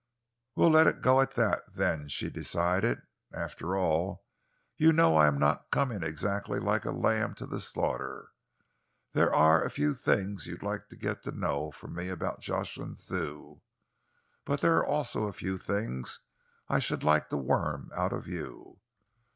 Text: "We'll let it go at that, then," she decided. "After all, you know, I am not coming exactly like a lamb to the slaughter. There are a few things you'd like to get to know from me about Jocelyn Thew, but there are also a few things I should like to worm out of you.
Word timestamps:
"We'll 0.55 0.71
let 0.71 0.87
it 0.87 1.03
go 1.03 1.21
at 1.21 1.35
that, 1.35 1.61
then," 1.75 2.07
she 2.07 2.31
decided. 2.31 3.03
"After 3.31 3.77
all, 3.77 4.25
you 4.75 4.91
know, 4.91 5.15
I 5.15 5.27
am 5.27 5.37
not 5.37 5.69
coming 5.69 6.01
exactly 6.01 6.57
like 6.59 6.85
a 6.85 6.91
lamb 6.91 7.35
to 7.35 7.45
the 7.45 7.59
slaughter. 7.59 8.31
There 9.13 9.31
are 9.31 9.63
a 9.63 9.69
few 9.69 9.93
things 9.93 10.47
you'd 10.47 10.63
like 10.63 10.87
to 10.89 10.95
get 10.95 11.21
to 11.25 11.31
know 11.31 11.69
from 11.69 11.93
me 11.93 12.09
about 12.09 12.41
Jocelyn 12.41 12.95
Thew, 12.95 13.61
but 14.43 14.61
there 14.61 14.75
are 14.77 14.85
also 14.87 15.27
a 15.27 15.33
few 15.33 15.55
things 15.59 16.19
I 16.67 16.79
should 16.79 17.03
like 17.03 17.29
to 17.29 17.37
worm 17.37 17.91
out 17.93 18.11
of 18.11 18.25
you. 18.27 18.79